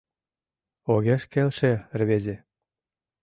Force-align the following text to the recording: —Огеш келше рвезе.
—Огеш 0.93 1.23
келше 1.33 1.71
рвезе. 1.99 2.35